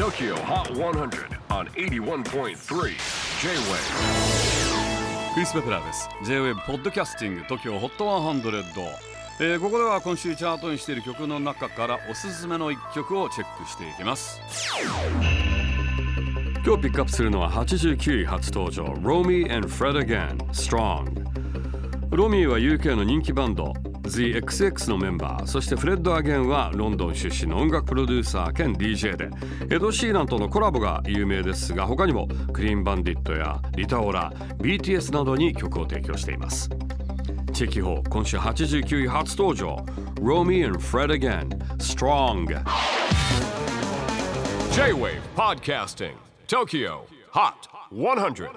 [0.00, 2.54] TOKYO HOT 100 on 81.3 J-WAVE
[5.34, 6.08] クリス・ベプラーです。
[6.24, 8.42] J-WAVE ポッドキャスティング TOKYO HOT 100、
[9.40, 14.40] えーここでは今週チャートにしている曲の中からおすすめの一曲をチェックしていきます。
[16.64, 21.12] 今日ピックアップするのは89位初登場 Romy and Fred Again Strong
[22.16, 23.74] ロミーは UK の人気バンド
[24.10, 29.30] THEXX のメンバーそしてフレッド・アゲンはロンドン出身の音楽プロデューサー兼 DJ で
[29.74, 36.68] エド・シーランとのコラボが有名ですが他にもクリーン・バンディットやリタ・オラ BTS などに曲を提供しています。
[37.52, 39.76] チェキホー今週89位初登場
[40.20, 42.46] Romy and Fred Again Strong
[44.72, 46.14] J-WAVE PODCASTING
[46.48, 47.00] TOKYO
[47.32, 48.50] HOT 100